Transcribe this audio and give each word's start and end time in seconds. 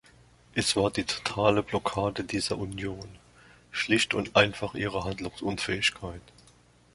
Es 0.55 0.75
war 0.75 0.89
die 0.89 1.03
totale 1.03 1.61
Blockade 1.61 2.23
dieser 2.23 2.57
Union, 2.57 3.07
schlicht 3.69 4.15
und 4.15 4.35
einfach 4.35 4.73
ihre 4.73 5.03
Handlungsunfähigkeit. 5.03 6.21